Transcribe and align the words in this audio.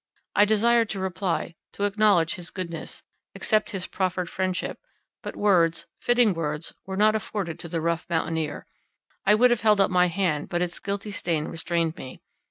I 0.35 0.45
desired 0.45 0.89
to 0.89 0.99
reply, 0.99 1.53
to 1.73 1.83
acknowledge 1.83 2.33
his 2.33 2.49
goodness, 2.49 3.03
accept 3.35 3.69
his 3.69 3.85
proffered 3.85 4.31
friendship; 4.31 4.79
but 5.21 5.35
words, 5.35 5.85
fitting 5.99 6.33
words, 6.33 6.73
were 6.87 6.97
not 6.97 7.13
afforded 7.13 7.59
to 7.59 7.67
the 7.67 7.81
rough 7.81 8.07
mountaineer; 8.09 8.65
I 9.27 9.35
would 9.35 9.51
have 9.51 9.61
held 9.61 9.79
out 9.79 9.91
my 9.91 10.07
hand, 10.07 10.49
but 10.49 10.63
its 10.63 10.79
guilty 10.79 11.11
stain 11.11 11.45
restrained 11.49 11.97
me. 11.97 12.19